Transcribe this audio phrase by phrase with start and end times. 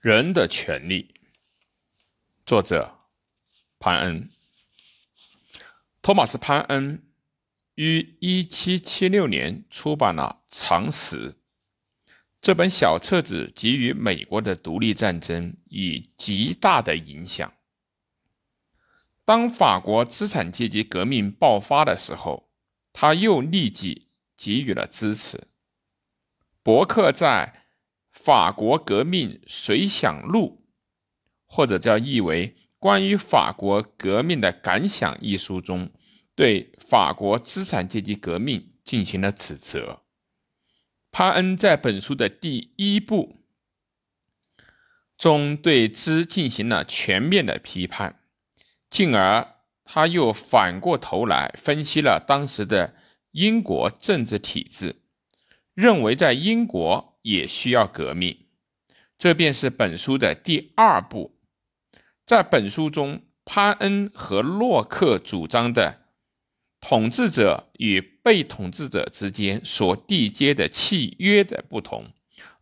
[0.00, 1.14] 人的权利，
[2.46, 3.00] 作者
[3.78, 4.30] 潘恩。
[6.00, 7.02] 托马斯·潘恩
[7.74, 11.32] 于1776年出版了《常识》
[12.40, 17.52] 这本小册子，给予美国的独立战争以极大的影响。
[19.26, 22.48] 当法国资产阶级革命爆发的时候，
[22.94, 24.08] 他又立即
[24.38, 25.48] 给予了支持。
[26.62, 27.52] 伯克在。
[28.22, 30.62] 《法国革命随想录》，
[31.46, 32.48] 或者叫译为
[32.78, 35.90] 《关于法国革命的感想》一书中，
[36.34, 40.02] 对法国资产阶级革命进行了指责。
[41.10, 43.38] 潘恩在本书的第一部
[45.16, 48.20] 中对之进行了全面的批判，
[48.90, 52.94] 进而他又反过头来分析了当时的
[53.30, 54.96] 英国政治体制，
[55.72, 57.09] 认为在英国。
[57.22, 58.46] 也需要革命，
[59.18, 61.38] 这便是本书的第二步。
[62.24, 66.00] 在本书中，潘恩和洛克主张的
[66.80, 72.12] 统治者与被统治者之间所缔结的契约的不同，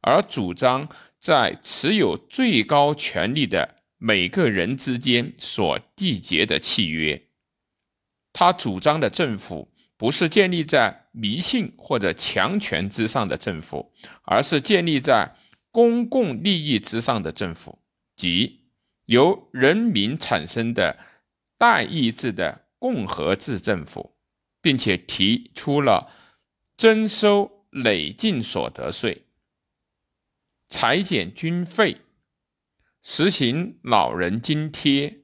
[0.00, 7.22] 而主张在持有最高权力的每个人之间所缔结的契约。
[8.32, 9.72] 他主张的政府。
[9.98, 15.36] 不是建立在迷信或者强权之上的政府，而是建立在
[15.72, 17.80] 公共利益之上的政府，
[18.14, 18.70] 即
[19.06, 20.96] 由人民产生的
[21.58, 24.16] 代议制的共和制政府，
[24.62, 26.10] 并且提出了
[26.76, 29.26] 征收累进所得税、
[30.68, 31.96] 裁减军费、
[33.02, 35.22] 实行老人津贴、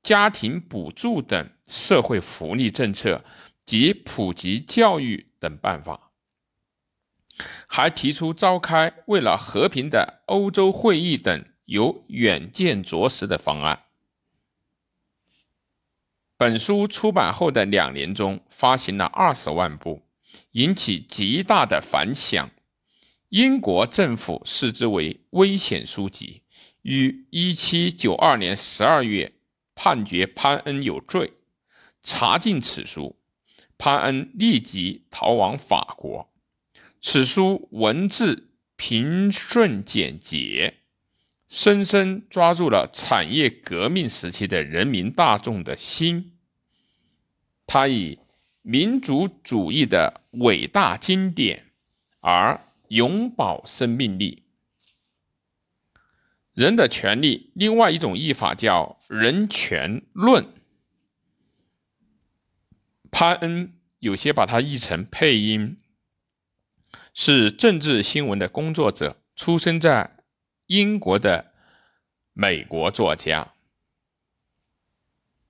[0.00, 3.22] 家庭补助等社会福利政策。
[3.66, 6.12] 及普及教育等办法，
[7.66, 13.82] 还提出召开为了和平的欧洲会议等有远见卓识的方案。
[16.38, 20.06] 本书出版后的两年中，发行了二十万部，
[20.52, 22.50] 引起极大的反响。
[23.30, 26.42] 英国政府视之为危险书籍，
[26.82, 29.32] 于一七九二年十二月
[29.74, 31.32] 判决潘恩有罪，
[32.02, 33.16] 查禁此书。
[33.78, 36.28] 潘恩立即逃往法国。
[37.00, 40.74] 此书文字平顺简洁，
[41.48, 46.32] 深深抓住了产业革命时期的人民大众的心。
[47.66, 48.18] 他以
[48.62, 51.66] 民族主义的伟大经典
[52.20, 54.42] 而永葆生命力。
[56.52, 60.46] 人的权利，另外一种译法叫人权论。
[63.10, 65.80] 潘恩有些把它译成配音，
[67.14, 70.16] 是政治新闻的工作者，出生在
[70.66, 71.52] 英国的
[72.32, 73.54] 美国作家。